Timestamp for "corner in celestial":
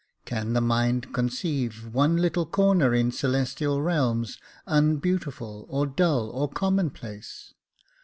2.47-3.83